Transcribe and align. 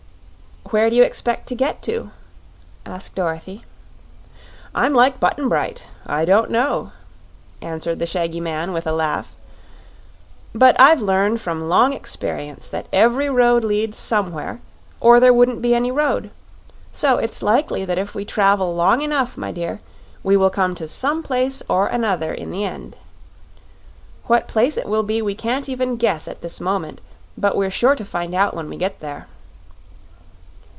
"Where 0.69 0.89
do 0.89 0.95
you 0.95 1.03
expect 1.03 1.47
to 1.47 1.55
get 1.55 1.81
to?" 1.83 2.11
asked 2.85 3.15
Dorothy. 3.15 3.65
"I'm 4.73 4.93
like 4.93 5.19
Button 5.19 5.49
Bright. 5.49 5.89
I 6.05 6.23
don't 6.23 6.49
know," 6.49 6.93
answered 7.61 7.99
the 7.99 8.05
shaggy 8.05 8.39
man, 8.39 8.71
with 8.71 8.87
a 8.87 8.93
laugh. 8.93 9.35
"But 10.55 10.79
I've 10.79 11.01
learned 11.01 11.41
from 11.41 11.67
long 11.67 11.91
experience 11.91 12.69
that 12.69 12.87
every 12.93 13.29
road 13.29 13.65
leads 13.65 13.97
somewhere, 13.97 14.61
or 15.01 15.19
there 15.19 15.33
wouldn't 15.33 15.61
be 15.61 15.75
any 15.75 15.91
road; 15.91 16.31
so 16.89 17.17
it's 17.17 17.43
likely 17.43 17.83
that 17.83 17.97
if 17.97 18.15
we 18.15 18.23
travel 18.23 18.73
long 18.73 19.01
enough, 19.01 19.35
my 19.37 19.51
dear, 19.51 19.79
we 20.23 20.37
will 20.37 20.49
come 20.51 20.73
to 20.75 20.87
some 20.87 21.21
place 21.21 21.61
or 21.67 21.87
another 21.87 22.33
in 22.33 22.49
the 22.49 22.63
end. 22.63 22.95
What 24.27 24.47
place 24.47 24.77
it 24.77 24.85
will 24.85 25.03
be 25.03 25.21
we 25.21 25.35
can't 25.35 25.67
even 25.67 25.97
guess 25.97 26.29
at 26.29 26.39
this 26.39 26.61
moment, 26.61 27.01
but 27.37 27.57
we're 27.57 27.71
sure 27.71 27.95
to 27.95 28.05
find 28.05 28.33
out 28.33 28.53
when 28.53 28.69
we 28.69 28.77
get 28.77 29.01
there." 29.01 29.27